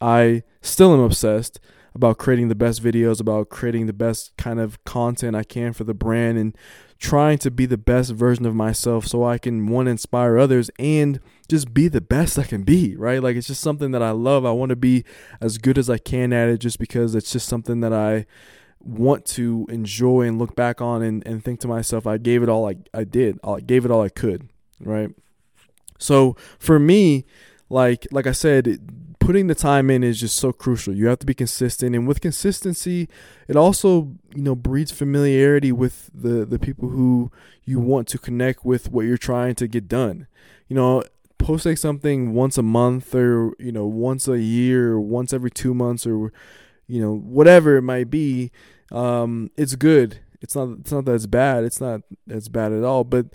[0.00, 1.58] I still am obsessed
[1.92, 5.82] about creating the best videos, about creating the best kind of content I can for
[5.82, 6.56] the brand, and
[6.98, 11.18] trying to be the best version of myself so I can one inspire others and
[11.48, 13.20] just be the best I can be, right?
[13.20, 14.44] Like it's just something that I love.
[14.44, 15.04] I want to be
[15.40, 18.26] as good as I can at it just because it's just something that I
[18.80, 22.48] want to enjoy and look back on and, and think to myself, I gave it
[22.48, 23.38] all I, I did.
[23.44, 24.48] I gave it all I could.
[24.80, 25.10] Right.
[25.98, 27.24] So for me,
[27.68, 30.94] like like I said, putting the time in is just so crucial.
[30.94, 33.08] You have to be consistent, and with consistency,
[33.48, 37.32] it also you know breeds familiarity with the the people who
[37.64, 40.26] you want to connect with what you're trying to get done.
[40.68, 41.02] You know,
[41.38, 45.74] posting something once a month or you know once a year or once every two
[45.74, 46.32] months or
[46.86, 48.50] you know whatever it might be
[48.92, 50.20] um, it's good.
[50.40, 50.78] It's not.
[50.80, 51.64] It's not that it's bad.
[51.64, 52.02] It's not.
[52.26, 53.04] It's bad at all.
[53.04, 53.26] But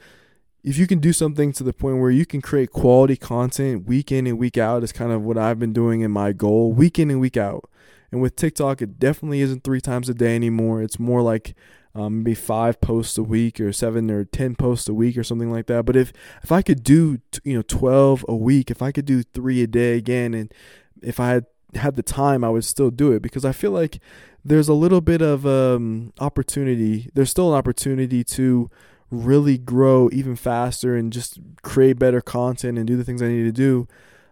[0.63, 4.11] if you can do something to the point where you can create quality content week
[4.11, 6.99] in and week out, is kind of what I've been doing in my goal, week
[6.99, 7.69] in and week out.
[8.11, 10.81] And with TikTok, it definitely isn't three times a day anymore.
[10.81, 11.55] It's more like
[11.95, 15.51] um, maybe five posts a week or seven or ten posts a week or something
[15.51, 15.85] like that.
[15.85, 19.23] But if if I could do you know twelve a week, if I could do
[19.23, 20.53] three a day again, and
[21.01, 23.99] if I had had the time, I would still do it because I feel like
[24.43, 27.09] there's a little bit of um, opportunity.
[27.13, 28.69] There's still an opportunity to
[29.09, 33.43] really grow even faster and just create better content and do the things I need
[33.43, 33.87] to do.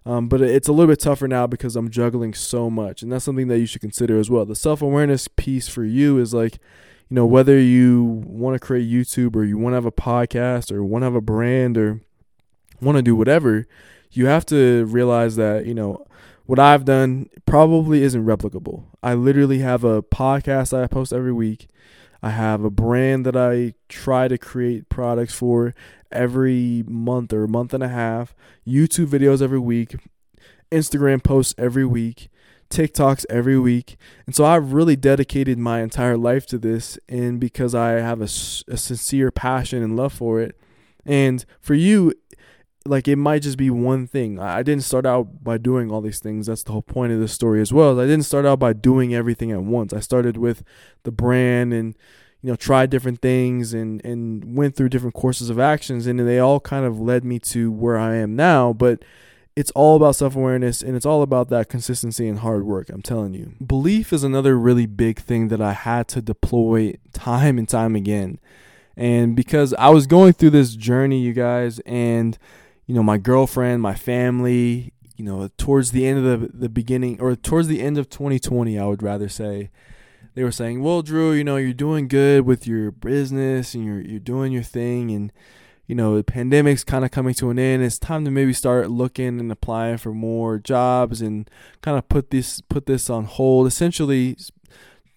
[0.06, 3.26] Um, but it's a little bit tougher now because I'm juggling so much, and that's
[3.26, 4.46] something that you should consider as well.
[4.46, 6.54] The self awareness piece for you is like,
[7.10, 10.72] you know, whether you want to create YouTube or you want to have a podcast
[10.72, 12.00] or want to have a brand or
[12.82, 13.68] want to do whatever,
[14.12, 16.06] you have to realize that you know
[16.50, 18.86] what I've done probably isn't replicable.
[19.04, 21.68] I literally have a podcast I post every week.
[22.24, 25.76] I have a brand that I try to create products for
[26.12, 28.34] every month or month and a half,
[28.68, 29.96] YouTube videos every week,
[30.72, 32.30] Instagram posts every week,
[32.72, 33.96] TikToks every week.
[34.26, 38.24] And so I've really dedicated my entire life to this and because I have a,
[38.24, 40.60] a sincere passion and love for it.
[41.06, 42.16] And for you,
[42.86, 44.40] like it might just be one thing.
[44.40, 46.48] I didn't start out by doing all these things.
[46.48, 48.00] That's the whole point of this story as well.
[48.00, 49.94] I didn't start out by doing everything at once.
[49.94, 50.64] I started with
[51.04, 51.96] the brand and
[52.42, 56.40] you know tried different things and and went through different courses of actions and they
[56.40, 59.04] all kind of led me to where I am now, but
[59.56, 63.34] it's all about self-awareness and it's all about that consistency and hard work, I'm telling
[63.34, 63.56] you.
[63.66, 68.40] Belief is another really big thing that I had to deploy time and time again.
[68.96, 72.38] And because I was going through this journey, you guys, and
[72.90, 77.22] you know, my girlfriend, my family, you know, towards the end of the the beginning
[77.22, 79.70] or towards the end of 2020, I would rather say,
[80.34, 84.02] they were saying, "Well, Drew, you know, you're doing good with your business and you're
[84.02, 85.32] you're doing your thing and
[85.86, 87.84] you know, the pandemic's kind of coming to an end.
[87.84, 91.48] It's time to maybe start looking and applying for more jobs and
[91.82, 93.68] kind of put this put this on hold.
[93.68, 94.36] Essentially,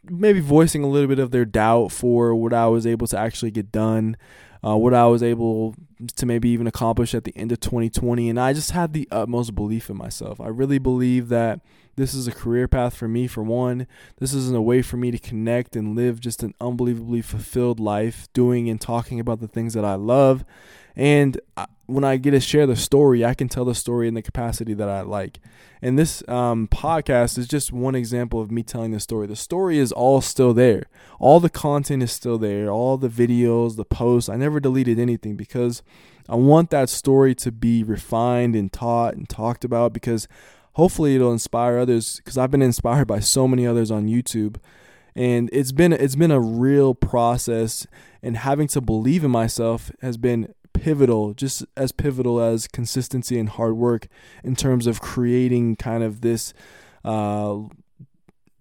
[0.04, 3.50] maybe voicing a little bit of their doubt for what I was able to actually
[3.50, 4.18] get done,
[4.64, 5.75] uh, what I was able
[6.16, 8.29] to maybe even accomplish at the end of 2020.
[8.29, 10.40] And I just had the utmost belief in myself.
[10.40, 11.61] I really believe that
[11.96, 13.87] this is a career path for me, for one.
[14.18, 18.29] This isn't a way for me to connect and live just an unbelievably fulfilled life,
[18.33, 20.44] doing and talking about the things that I love.
[20.96, 21.40] And
[21.92, 24.74] when I get to share the story, I can tell the story in the capacity
[24.74, 25.38] that I like.
[25.81, 29.26] And this um, podcast is just one example of me telling the story.
[29.26, 30.85] The story is all still there.
[31.18, 32.70] All the content is still there.
[32.70, 34.28] All the videos, the posts.
[34.28, 35.83] I never deleted anything because
[36.28, 40.28] I want that story to be refined and taught and talked about because
[40.74, 44.57] hopefully it'll inspire others because I've been inspired by so many others on YouTube
[45.14, 47.87] and it's been it's been a real process
[48.22, 53.48] and having to believe in myself has been pivotal, just as pivotal as consistency and
[53.48, 54.08] hard work
[54.42, 56.52] in terms of creating kind of this
[57.04, 57.58] uh,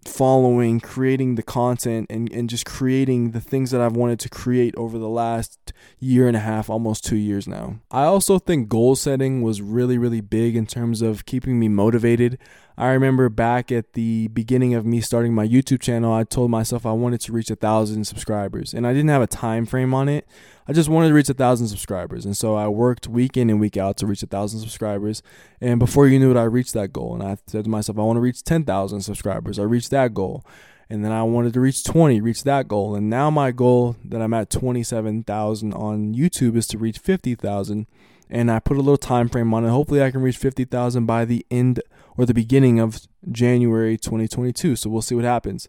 [0.06, 4.74] following, creating the content, and, and just creating the things that I've wanted to create
[4.76, 7.78] over the last year and a half, almost two years now.
[7.90, 12.38] I also think goal setting was really, really big in terms of keeping me motivated.
[12.76, 16.86] I remember back at the beginning of me starting my YouTube channel, I told myself
[16.86, 20.08] I wanted to reach a thousand subscribers, and I didn't have a time frame on
[20.08, 20.26] it.
[20.66, 23.60] I just wanted to reach a thousand subscribers, and so I worked week in and
[23.60, 25.22] week out to reach a thousand subscribers.
[25.60, 28.02] And before you knew it, I reached that goal, and I said to myself, I
[28.02, 29.58] want to reach ten thousand subscribers.
[29.58, 30.44] I reached that goal,
[30.88, 34.22] and then I wanted to reach twenty, reach that goal, and now my goal that
[34.22, 37.86] I'm at twenty seven thousand on YouTube is to reach fifty thousand
[38.32, 39.68] and I put a little time frame on it.
[39.68, 41.80] Hopefully, I can reach 50,000 by the end
[42.16, 44.74] or the beginning of January 2022.
[44.74, 45.68] So we'll see what happens.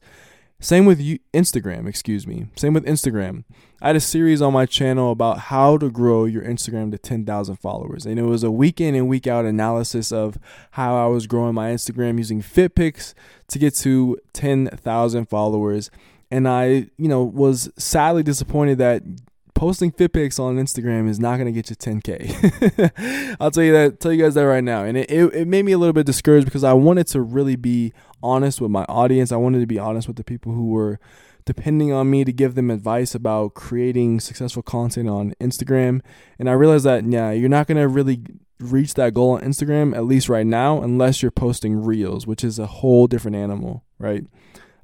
[0.62, 0.99] Same with
[1.34, 2.47] Instagram, excuse me.
[2.56, 3.43] Same with Instagram.
[3.82, 7.58] I had a series on my channel about how to grow your Instagram to 10,000
[7.58, 8.06] followers.
[8.06, 10.38] And it was a week in and week out analysis of
[10.71, 13.13] how I was growing my Instagram using fit pics
[13.49, 15.91] to get to 10,000 followers.
[16.32, 19.04] And I, you know, was sadly disappointed that
[19.53, 23.37] posting fit pics on Instagram is not going to get you 10k.
[23.39, 24.83] I'll tell you that, tell you guys that right now.
[24.83, 27.55] And it, it, it, made me a little bit discouraged because I wanted to really
[27.55, 29.31] be honest with my audience.
[29.31, 30.99] I wanted to be honest with the people who were
[31.45, 36.01] depending on me to give them advice about creating successful content on Instagram.
[36.39, 38.21] And I realized that, yeah, you're not going to really
[38.59, 42.59] reach that goal on Instagram, at least right now, unless you're posting reels, which is
[42.59, 44.25] a whole different animal, right?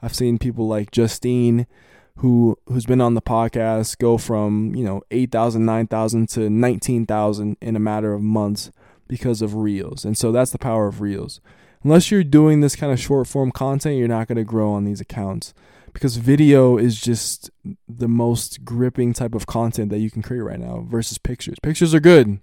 [0.01, 1.65] I've seen people like Justine
[2.19, 7.75] who who's been on the podcast go from you know 8000 9000 to 19000 in
[7.75, 8.71] a matter of months
[9.07, 10.05] because of reels.
[10.05, 11.41] And so that's the power of reels.
[11.83, 14.83] Unless you're doing this kind of short form content you're not going to grow on
[14.83, 15.53] these accounts
[15.93, 17.49] because video is just
[17.87, 21.57] the most gripping type of content that you can create right now versus pictures.
[21.63, 22.39] Pictures are good.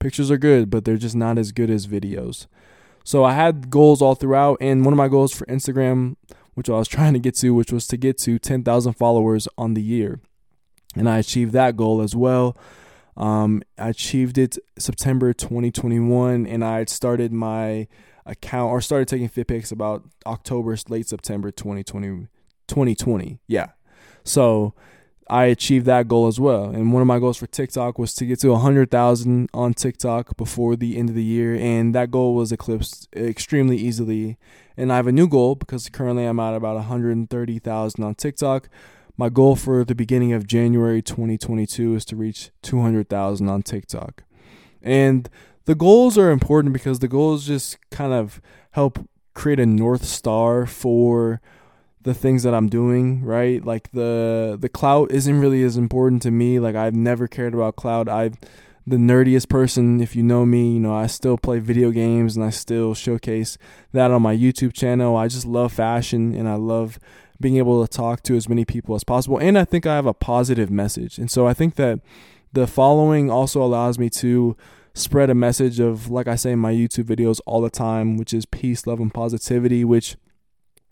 [0.00, 2.48] Pictures are good but they're just not as good as videos.
[3.04, 6.16] So i had goals all throughout and one of my goals for instagram
[6.60, 9.72] which I was trying to get to, which was to get to 10,000 followers on
[9.72, 10.20] the year.
[10.94, 12.54] And I achieved that goal as well.
[13.16, 17.88] Um, I achieved it September 2021, and I started my
[18.26, 22.28] account or started taking fit pics about October, late September 2020.
[22.68, 23.68] 2020, yeah.
[24.22, 24.74] So
[25.30, 26.64] I achieved that goal as well.
[26.64, 30.74] And one of my goals for TikTok was to get to 100,000 on TikTok before
[30.74, 31.54] the end of the year.
[31.54, 34.38] And that goal was eclipsed extremely easily.
[34.76, 38.68] And I have a new goal because currently I'm at about 130,000 on TikTok.
[39.16, 44.24] My goal for the beginning of January 2022 is to reach 200,000 on TikTok.
[44.82, 45.30] And
[45.66, 48.40] the goals are important because the goals just kind of
[48.72, 51.40] help create a North Star for
[52.02, 53.64] the things that I'm doing, right?
[53.64, 56.58] Like the the clout isn't really as important to me.
[56.58, 58.08] Like I've never cared about clout.
[58.08, 58.36] I've
[58.86, 62.44] the nerdiest person if you know me, you know, I still play video games and
[62.44, 63.58] I still showcase
[63.92, 65.16] that on my YouTube channel.
[65.16, 66.98] I just love fashion and I love
[67.40, 70.06] being able to talk to as many people as possible and I think I have
[70.06, 71.18] a positive message.
[71.18, 72.00] And so I think that
[72.52, 74.56] the following also allows me to
[74.94, 78.32] spread a message of like I say in my YouTube videos all the time, which
[78.32, 80.16] is peace, love and positivity, which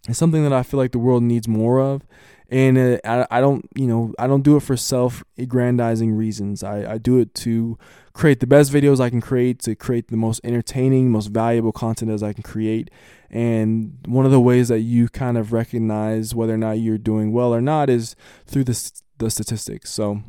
[0.08, 2.02] it's something that I feel like the world needs more of.
[2.50, 6.62] And uh, I, I don't, you know, I don't do it for self aggrandizing reasons.
[6.62, 7.78] I, I do it to
[8.14, 12.10] create the best videos I can create, to create the most entertaining, most valuable content
[12.10, 12.90] as I can create.
[13.30, 17.32] And one of the ways that you kind of recognize whether or not you're doing
[17.32, 18.16] well or not is
[18.46, 19.90] through the, the statistics.
[19.90, 20.22] So,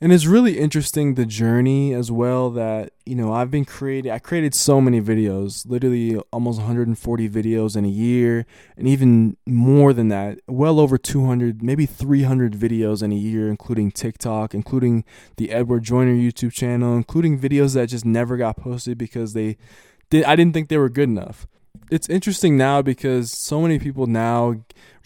[0.00, 4.18] and it's really interesting the journey as well that you know i've been creating i
[4.18, 8.46] created so many videos literally almost 140 videos in a year
[8.76, 13.90] and even more than that well over 200 maybe 300 videos in a year including
[13.90, 15.04] tiktok including
[15.36, 19.56] the edward joyner youtube channel including videos that just never got posted because they
[20.10, 21.46] did i didn't think they were good enough
[21.90, 24.56] it's interesting now because so many people now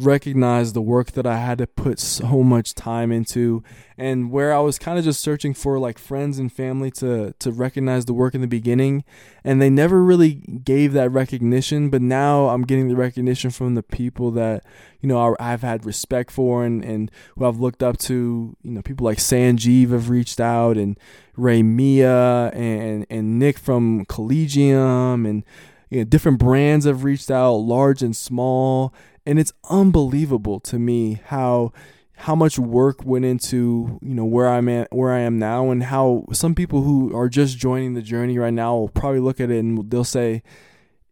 [0.00, 3.62] recognize the work that I had to put so much time into
[3.96, 7.52] and where I was kind of just searching for like friends and family to to
[7.52, 9.04] recognize the work in the beginning
[9.44, 13.82] and they never really gave that recognition but now I'm getting the recognition from the
[13.82, 14.64] people that
[15.00, 18.82] you know I've had respect for and and who I've looked up to you know
[18.82, 20.98] people like Sanjeev have reached out and
[21.36, 25.44] Ray Mia and and Nick from Collegium and
[25.92, 28.94] you know, different brands have reached out large and small
[29.26, 31.70] and it's unbelievable to me how
[32.16, 35.82] how much work went into you know where I'm at where I am now and
[35.82, 39.50] how some people who are just joining the journey right now will probably look at
[39.50, 40.42] it and they'll say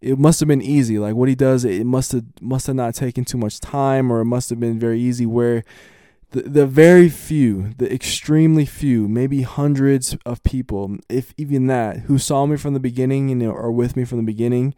[0.00, 0.98] it must have been easy.
[0.98, 4.22] Like what he does it must have must have not taken too much time or
[4.22, 5.62] it must have been very easy where
[6.30, 12.18] the, the very few the extremely few maybe hundreds of people if even that who
[12.18, 14.74] saw me from the beginning and are with me from the beginning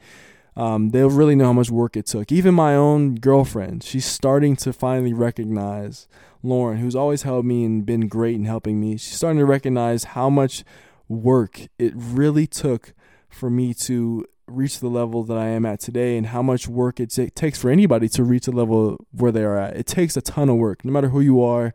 [0.56, 2.30] um, they'll really know how much work it took.
[2.30, 6.06] Even my own girlfriend, she's starting to finally recognize
[6.42, 8.96] Lauren, who's always helped me and been great in helping me.
[8.96, 10.64] She's starting to recognize how much
[11.08, 12.94] work it really took
[13.28, 17.00] for me to reach the level that I am at today and how much work
[17.00, 19.76] it t- takes for anybody to reach the level where they are at.
[19.76, 21.74] It takes a ton of work, no matter who you are,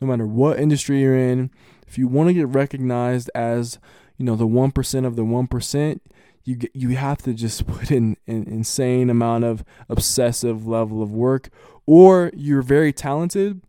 [0.00, 1.50] no matter what industry you're in.
[1.86, 3.78] If you want to get recognized as,
[4.16, 6.00] you know, the 1% of the 1%,
[6.48, 11.50] you you have to just put in an insane amount of obsessive level of work
[11.86, 13.60] or you're very talented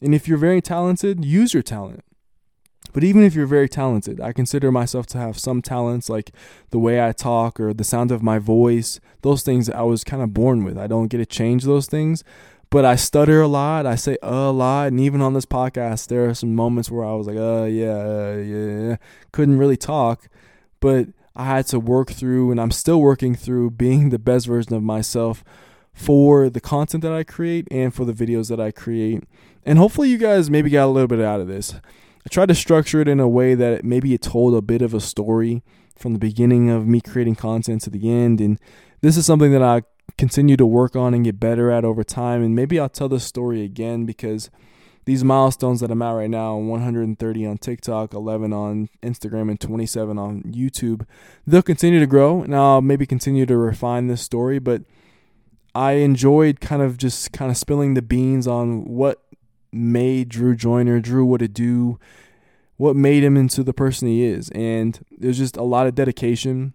[0.00, 2.02] and if you're very talented use your talent
[2.92, 6.30] but even if you're very talented i consider myself to have some talents like
[6.70, 10.22] the way i talk or the sound of my voice those things i was kind
[10.22, 12.22] of born with i don't get to change those things
[12.70, 16.08] but i stutter a lot i say uh, a lot and even on this podcast
[16.08, 18.96] there are some moments where i was like uh yeah uh, yeah
[19.32, 20.28] couldn't really talk
[20.80, 24.74] but I had to work through, and I'm still working through being the best version
[24.74, 25.42] of myself
[25.94, 29.24] for the content that I create and for the videos that I create.
[29.64, 31.74] And hopefully, you guys maybe got a little bit out of this.
[32.24, 34.94] I tried to structure it in a way that maybe it told a bit of
[34.94, 35.62] a story
[35.96, 38.40] from the beginning of me creating content to the end.
[38.40, 38.58] And
[39.00, 39.82] this is something that I
[40.18, 42.42] continue to work on and get better at over time.
[42.42, 44.50] And maybe I'll tell the story again because
[45.04, 50.18] these milestones that I'm at right now 130 on TikTok, 11 on Instagram, and 27
[50.18, 51.06] on YouTube
[51.46, 52.42] they'll continue to grow.
[52.42, 54.82] And I'll maybe continue to refine this story, but
[55.74, 59.22] I enjoyed kind of just kind of spilling the beans on what
[59.72, 61.98] made Drew Joyner, Drew what to do,
[62.76, 64.50] what made him into the person he is.
[64.50, 66.74] And there's just a lot of dedication,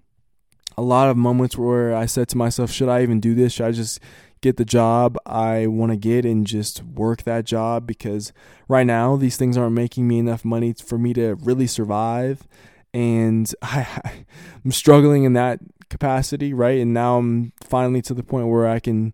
[0.77, 3.53] a lot of moments where I said to myself, should I even do this?
[3.53, 3.99] Should I just
[4.41, 8.31] get the job I want to get and just work that job because
[8.67, 12.47] right now these things aren't making me enough money for me to really survive
[12.93, 14.25] and I,
[14.63, 16.79] I'm struggling in that capacity, right?
[16.79, 19.13] And now I'm finally to the point where I can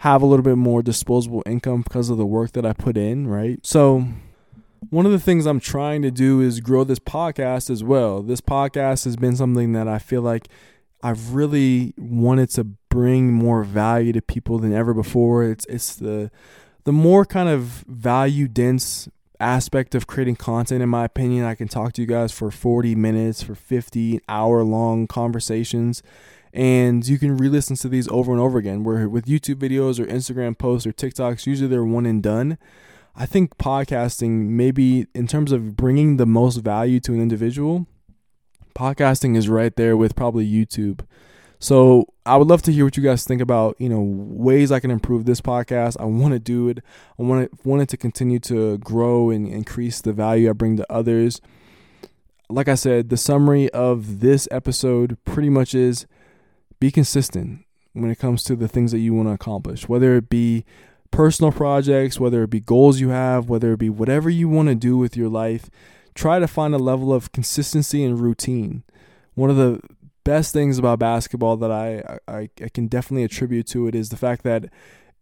[0.00, 3.28] have a little bit more disposable income because of the work that I put in,
[3.28, 3.58] right?
[3.66, 4.06] So
[4.88, 8.22] one of the things I'm trying to do is grow this podcast as well.
[8.22, 10.48] This podcast has been something that I feel like
[11.02, 15.44] I've really wanted to bring more value to people than ever before.
[15.44, 16.30] It's it's the
[16.84, 19.06] the more kind of value dense
[19.38, 21.44] aspect of creating content in my opinion.
[21.44, 26.02] I can talk to you guys for 40 minutes, for 50 hour long conversations
[26.52, 28.84] and you can re-listen to these over and over again.
[28.84, 32.58] Where with YouTube videos or Instagram posts or TikToks, usually they're one and done.
[33.16, 37.86] I think podcasting maybe in terms of bringing the most value to an individual
[38.74, 41.00] podcasting is right there with probably YouTube.
[41.58, 44.80] So I would love to hear what you guys think about, you know, ways I
[44.80, 46.00] can improve this podcast.
[46.00, 46.78] I want to do it.
[47.18, 50.78] I want it, want it to continue to grow and increase the value I bring
[50.78, 51.40] to others.
[52.48, 56.06] Like I said, the summary of this episode pretty much is
[56.80, 60.28] be consistent when it comes to the things that you want to accomplish, whether it
[60.28, 60.64] be
[61.10, 64.74] personal projects, whether it be goals you have, whether it be whatever you want to
[64.74, 65.70] do with your life
[66.14, 68.82] try to find a level of consistency and routine.
[69.34, 69.80] One of the
[70.24, 74.16] best things about basketball that I, I, I can definitely attribute to it is the
[74.16, 74.66] fact that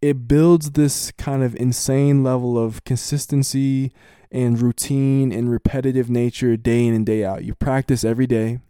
[0.01, 3.93] it builds this kind of insane level of consistency
[4.31, 7.45] and routine and repetitive nature day in and day out.
[7.45, 8.61] You practice every day.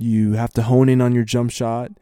[0.00, 1.92] You have to hone in on your jump shot.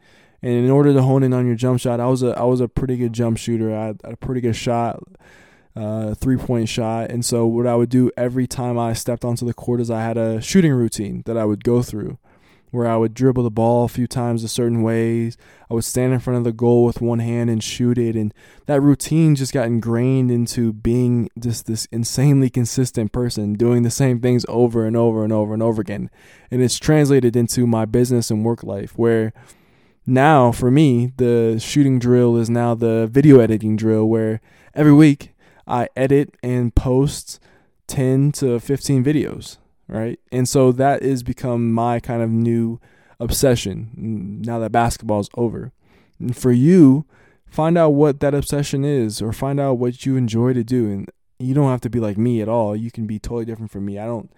[0.41, 2.61] And in order to hone in on your jump shot, I was a I was
[2.61, 3.75] a pretty good jump shooter.
[3.75, 5.03] I had a pretty good shot
[5.75, 7.09] uh, three point shot.
[7.09, 10.01] And so, what I would do every time I stepped onto the court is I
[10.01, 12.17] had a shooting routine that I would go through
[12.71, 15.37] where I would dribble the ball a few times a certain ways.
[15.69, 18.15] I would stand in front of the goal with one hand and shoot it.
[18.15, 18.33] And
[18.65, 24.19] that routine just got ingrained into being just this insanely consistent person, doing the same
[24.19, 26.09] things over and over and over and over again.
[26.49, 29.33] And it's translated into my business and work life where
[30.05, 34.41] now for me, the shooting drill is now the video editing drill where
[34.73, 35.33] every week
[35.67, 37.39] I edit and post
[37.85, 39.57] 10 to 15 videos,
[39.89, 40.19] right?
[40.31, 42.79] And so that has become my kind of new
[43.19, 43.89] obsession
[44.41, 45.71] now that basketball is over.
[46.19, 47.05] And for you,
[47.47, 50.89] find out what that obsession is or find out what you enjoy to do.
[50.89, 51.09] And
[51.39, 52.75] you don't have to be like me at all.
[52.75, 53.97] You can be totally different from me.
[53.97, 54.31] I don't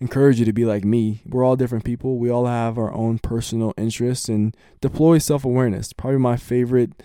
[0.00, 1.22] encourage you to be like me.
[1.26, 2.18] We're all different people.
[2.18, 5.92] We all have our own personal interests and deploy self awareness.
[5.92, 7.02] Probably my favorite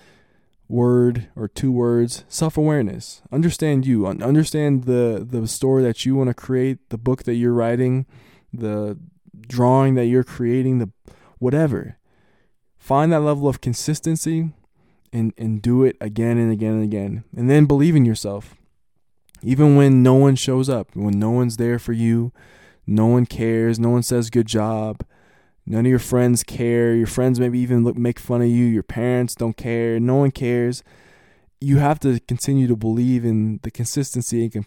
[0.72, 3.22] word or two words self awareness.
[3.32, 7.53] Understand you, understand the, the story that you want to create, the book that you're
[7.53, 8.05] writing,
[8.53, 8.97] the
[9.47, 10.89] drawing that you're creating, the
[11.39, 11.97] whatever.
[12.78, 14.49] Find that level of consistency
[15.13, 17.24] and, and do it again and again and again.
[17.36, 18.55] And then believe in yourself.
[19.43, 22.32] Even when no one shows up, when no one's there for you,
[22.88, 25.03] no one cares, no one says good job,
[25.72, 28.84] none of your friends care, your friends maybe even look, make fun of you, your
[28.84, 30.84] parents don't care, no one cares.
[31.61, 34.65] You have to continue to believe in the consistency and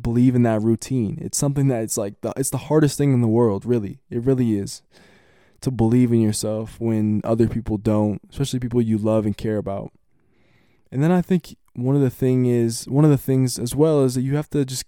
[0.00, 1.18] believe in that routine.
[1.20, 3.98] It's something that it's like the, it's the hardest thing in the world, really.
[4.08, 4.80] It really is
[5.60, 9.92] to believe in yourself when other people don't, especially people you love and care about.
[10.90, 14.04] And then I think one of the thing is one of the things as well
[14.04, 14.86] is that you have to just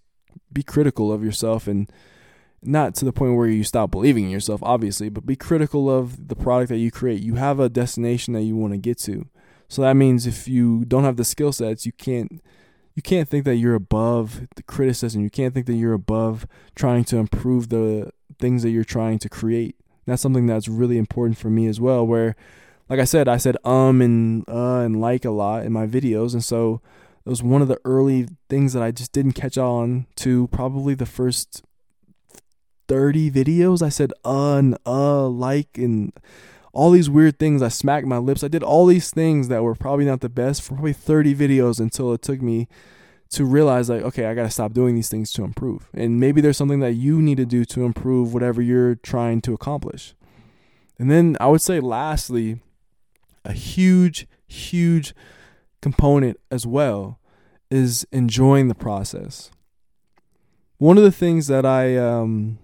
[0.50, 1.92] be critical of yourself and
[2.62, 6.28] not to the point where you stop believing in yourself obviously but be critical of
[6.28, 7.22] the product that you create.
[7.22, 9.26] You have a destination that you want to get to.
[9.68, 12.42] So that means if you don't have the skill sets you can't
[12.94, 15.22] you can't think that you're above the criticism.
[15.22, 19.28] You can't think that you're above trying to improve the things that you're trying to
[19.28, 19.76] create.
[20.04, 22.34] That's something that's really important for me as well where
[22.88, 26.32] like I said, I said um and uh and like a lot in my videos,
[26.32, 26.80] and so
[27.24, 30.48] it was one of the early things that I just didn't catch on to.
[30.48, 31.62] Probably the first
[32.88, 36.12] thirty videos, I said uh and uh like and
[36.72, 37.62] all these weird things.
[37.62, 38.42] I smacked my lips.
[38.42, 41.78] I did all these things that were probably not the best for probably thirty videos
[41.78, 42.68] until it took me
[43.30, 46.40] to realize like okay i got to stop doing these things to improve and maybe
[46.40, 50.14] there's something that you need to do to improve whatever you're trying to accomplish
[50.98, 52.58] and then i would say lastly
[53.48, 55.14] a huge, huge
[55.80, 57.18] component as well
[57.70, 59.50] is enjoying the process.
[60.76, 62.58] One of the things that I um,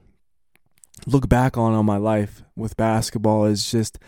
[1.06, 3.98] look back on on my life with basketball is just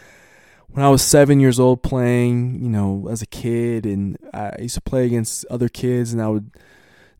[0.68, 4.74] when I was seven years old playing, you know, as a kid, and I used
[4.74, 6.50] to play against other kids, and I would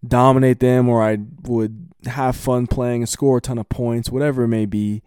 [0.07, 4.45] dominate them, or I would have fun playing and score a ton of points, whatever
[4.45, 5.03] it may be.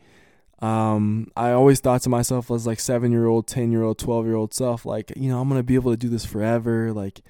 [0.61, 4.25] Um, I always thought to myself as like seven year old, ten year old, twelve
[4.25, 6.91] year old self, like you know, I'm gonna be able to do this forever.
[6.91, 7.21] Like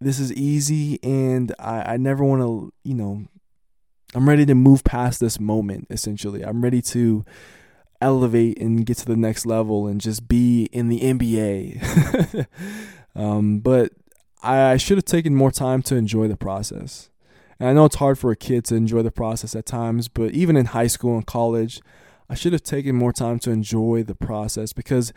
[0.00, 3.26] this is easy, and I, I never want to, you know,
[4.14, 5.88] I'm ready to move past this moment.
[5.90, 7.24] Essentially, I'm ready to
[8.00, 12.46] elevate and get to the next level and just be in the NBA.
[13.14, 13.92] um, but
[14.42, 17.10] I, I should have taken more time to enjoy the process.
[17.58, 20.32] And I know it's hard for a kid to enjoy the process at times, but
[20.32, 21.80] even in high school and college,
[22.28, 25.12] I should have taken more time to enjoy the process because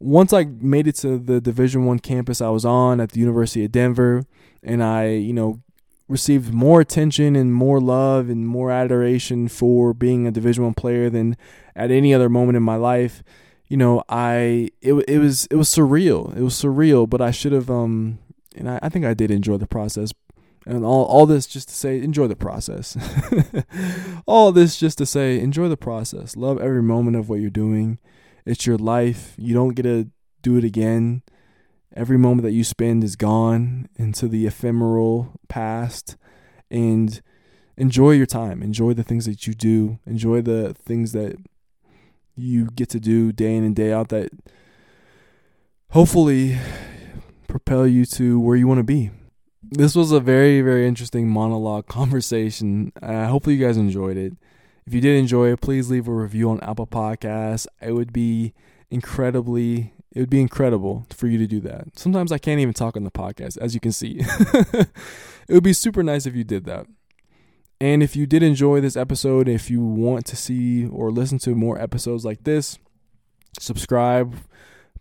[0.00, 3.64] once I made it to the Division One campus I was on at the University
[3.64, 4.24] of Denver,
[4.62, 5.60] and I, you know,
[6.08, 11.10] received more attention and more love and more adoration for being a Division One player
[11.10, 11.36] than
[11.76, 13.22] at any other moment in my life.
[13.68, 16.34] You know, I it it was it was surreal.
[16.36, 18.18] It was surreal, but I should have um,
[18.56, 20.12] and I, I think I did enjoy the process.
[20.66, 22.96] And all, all this just to say, enjoy the process.
[24.26, 26.36] all this just to say, enjoy the process.
[26.36, 27.98] Love every moment of what you're doing.
[28.44, 29.34] It's your life.
[29.38, 30.10] You don't get to
[30.42, 31.22] do it again.
[31.94, 36.16] Every moment that you spend is gone into the ephemeral past.
[36.70, 37.20] And
[37.76, 38.62] enjoy your time.
[38.62, 39.98] Enjoy the things that you do.
[40.06, 41.36] Enjoy the things that
[42.36, 44.30] you get to do day in and day out that
[45.90, 46.58] hopefully
[47.48, 49.10] propel you to where you want to be
[49.70, 52.92] this was a very very interesting monologue conversation.
[53.02, 54.34] Uh, hopefully you guys enjoyed it.
[54.86, 57.66] If you did enjoy it, please leave a review on Apple Podcasts.
[57.82, 58.54] It would be
[58.90, 61.98] incredibly it would be incredible for you to do that.
[61.98, 64.20] Sometimes I can't even talk on the podcast, as you can see.
[64.20, 64.88] it
[65.48, 66.86] would be super nice if you did that.
[67.80, 71.54] And if you did enjoy this episode, if you want to see or listen to
[71.54, 72.78] more episodes like this,
[73.60, 74.34] subscribe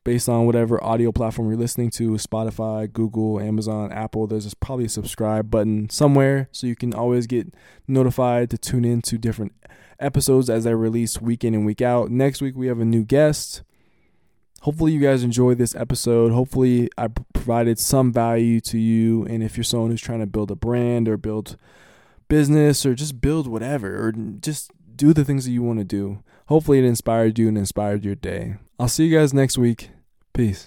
[0.04, 4.28] based on whatever audio platform you're listening to Spotify, Google, Amazon, Apple.
[4.28, 7.54] There's probably a subscribe button somewhere so you can always get
[7.88, 9.54] notified to tune in to different
[10.00, 12.10] episodes as I release week in and week out.
[12.10, 13.64] Next week, we have a new guest.
[14.62, 16.32] Hopefully, you guys enjoyed this episode.
[16.32, 19.24] Hopefully, I provided some value to you.
[19.26, 21.58] And if you're someone who's trying to build a brand or build
[22.28, 26.24] business or just build whatever or just do the things that you want to do,
[26.48, 28.56] hopefully, it inspired you and inspired your day.
[28.80, 29.92] I'll see you guys next week.
[30.34, 30.66] Peace.